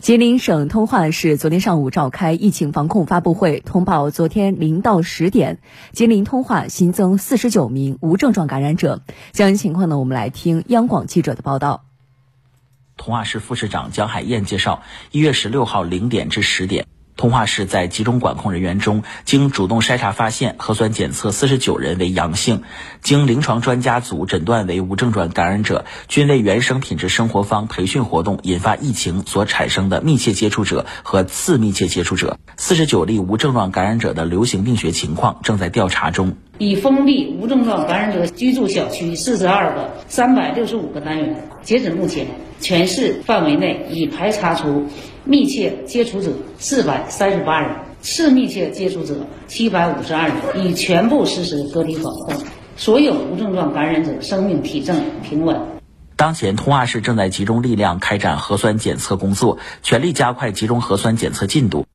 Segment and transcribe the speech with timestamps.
[0.00, 5.58] 吉林省通化市昨天上午召开疫情防控发布会，通报昨天零到十点，
[5.92, 9.02] 吉林通化新增四十九名无症状感染者。
[9.32, 11.84] 相关情况呢，我们来听央广记者的报道。
[12.96, 16.86] 通化市副市长姜海燕介绍，一月十六号零点至十点。
[17.18, 22.62] 通化市在集中管控人员中，经主动筛查发现核酸检测四十九人为阳性，
[23.02, 32.38] 经临床专家组诊断为无症状感染者，均为原生品质生活方培训活动引发疫情所产生的密切接触者和次密切接触者。
[32.56, 36.36] 四十九例无症状感染者的流行病学情况正在调查中。
[36.58, 41.48] 已封闭无症状感染者居住小区四十二个，三百六十五个单元。
[41.62, 42.26] 截止目前，
[42.60, 44.84] 全市范围内已排查出
[45.24, 49.14] 密切接触者四百三十八人，次密切接触者
[49.46, 52.34] 七百五十二人，已全部实施隔离防控。
[52.76, 55.56] 所有无症状感染者生命体征平稳。
[56.16, 61.86] 当前，通化市正在集中力量开展核酸检测工作，全力加快集中核酸检测进度。